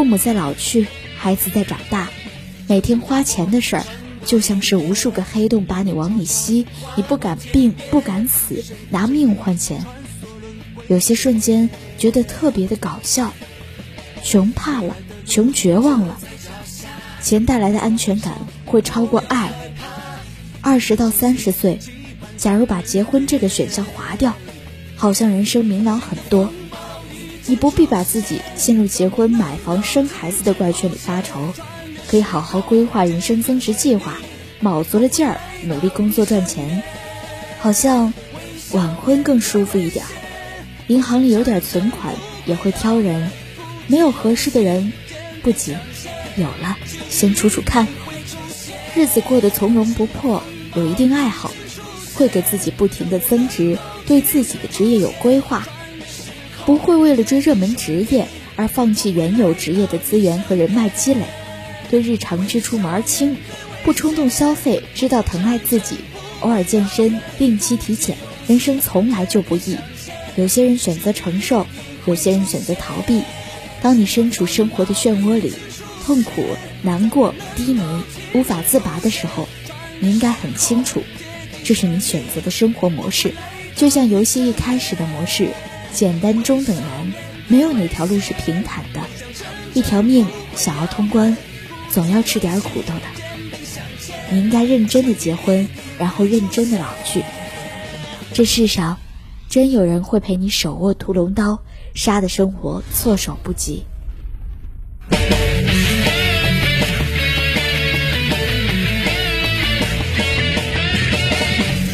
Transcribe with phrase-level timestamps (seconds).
[0.00, 0.86] 父母在老去，
[1.18, 2.08] 孩子在长大，
[2.66, 3.84] 每天花钱的事儿，
[4.24, 9.84] 就像是无数个黑洞把你往里吸，你不敢病，不敢死，拿命换钱。
[10.88, 11.68] 有些瞬间
[11.98, 13.34] 觉得特别的搞笑，
[14.24, 14.96] 穷怕了，
[15.26, 16.18] 穷绝望了，
[17.20, 19.52] 钱带来的安全感会超过爱。
[20.62, 21.78] 二十到三十岁，
[22.38, 24.34] 假如把结婚这个选项划掉，
[24.96, 26.50] 好像人生明朗很多。
[27.50, 31.52] 你不必把自己陷入结婚、买房、生孩子的怪圈里发愁，
[32.06, 34.18] 可以好好规划人生增值计划，
[34.60, 36.84] 卯足了劲儿努力工作赚钱，
[37.58, 38.14] 好像
[38.70, 40.04] 晚婚更舒服一点。
[40.86, 42.14] 银行里有点存款
[42.46, 43.32] 也会挑人，
[43.88, 44.92] 没有合适的人
[45.42, 45.76] 不急，
[46.36, 46.78] 有了
[47.08, 47.88] 先处处看。
[48.94, 50.40] 日子过得从容不迫，
[50.76, 51.50] 有一定爱好，
[52.14, 53.76] 会给自己不停的增值，
[54.06, 55.66] 对自己的职业有规划，
[56.70, 61.24] 不会为了追热门职业而放弃原有职业的资源和人脉积累，
[61.90, 63.36] 对日常支出门儿清，
[63.82, 65.96] 不冲动消费，知道疼爱自己，
[66.38, 68.16] 偶尔健身，定期体检。
[68.46, 69.76] 人生从来就不易。
[70.36, 71.66] 有些人选择承受，
[72.06, 73.22] 有些人选择逃避。
[73.82, 75.52] 当你身处生活的漩涡里，
[76.06, 76.44] 痛苦、
[76.82, 77.82] 难过、低迷、
[78.32, 79.48] 无法自拔的时候，
[79.98, 81.02] 你应该很清楚，
[81.64, 83.34] 这是你选择的生活模式。
[83.74, 85.48] 就像游戏一开始的模式，
[85.92, 87.12] 简单中等难，
[87.48, 89.00] 没有哪条路是平坦的。
[89.74, 91.36] 一条命想要通关，
[91.90, 93.02] 总要吃点苦头的。
[94.30, 95.68] 你应该认真的结婚，
[95.98, 97.22] 然后认真的老去。
[98.32, 98.98] 这世上。
[99.48, 101.60] 真有人会陪你手握屠龙刀，
[101.92, 103.84] 杀的生活措手不及。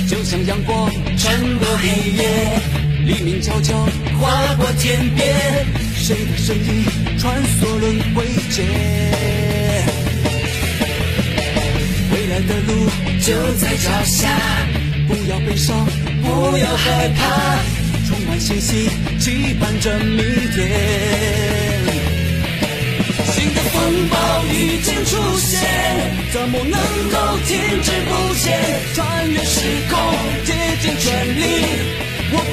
[0.07, 2.61] 就像阳光穿过黑夜，
[3.07, 3.73] 黎明悄悄
[4.21, 5.33] 划过天边，
[5.95, 6.85] 谁的身影
[7.21, 8.67] 穿梭轮回间？
[12.13, 12.91] 未来的路
[13.21, 14.29] 就在脚下。
[15.07, 15.87] 不要悲伤，
[16.21, 17.61] 不要害怕，
[18.09, 18.91] 充满信心，
[19.21, 20.19] 期盼着明
[20.53, 20.67] 天。
[23.33, 25.61] 新的风暴已经出现，
[26.33, 26.77] 怎么能
[27.13, 28.59] 够停滞不前？
[28.97, 29.97] 穿越时空，
[30.45, 30.53] 竭
[30.83, 31.56] 尽全力，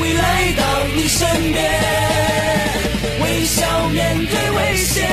[0.03, 1.63] 会来到你身边。
[3.21, 5.07] 微笑面对危险，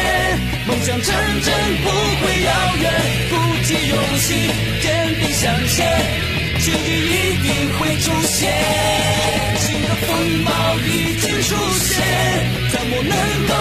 [0.67, 1.89] 梦想成真不
[2.21, 2.91] 会遥远，
[3.31, 4.51] 鼓起勇气，
[4.83, 5.87] 坚定向前。
[6.59, 8.53] 奇迹一定会出现，
[9.61, 12.03] 新的风暴已经出现，
[12.73, 13.15] 怎么能
[13.47, 13.55] 够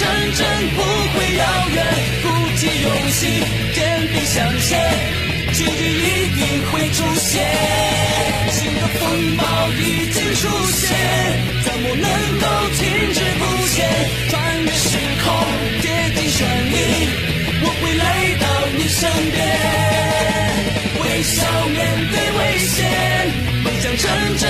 [0.00, 0.40] 成真
[0.70, 1.44] 不会遥
[1.74, 1.76] 远，
[2.22, 3.44] 鼓起勇气，
[3.74, 4.80] 坚定向前。
[5.52, 6.08] 奇迹一
[6.40, 6.40] 定
[6.72, 7.44] 会出现，
[8.50, 9.44] 新的风暴
[9.76, 10.88] 已经出现，
[11.64, 12.08] 怎么能
[12.40, 12.46] 够
[12.78, 13.76] 停滞不前？
[14.30, 15.28] 穿越时空，
[15.82, 15.84] 竭
[16.16, 16.74] 尽全力，
[17.60, 18.02] 我会来
[18.40, 18.44] 到
[18.78, 19.00] 你身
[19.32, 19.38] 边。
[21.04, 21.78] 微笑面
[22.10, 22.78] 对危险，
[23.64, 24.49] 梦想成真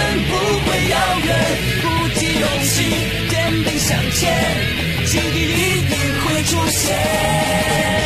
[5.19, 7.99] 日一定会出现。